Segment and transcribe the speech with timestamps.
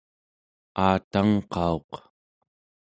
[0.85, 1.89] aatangqauq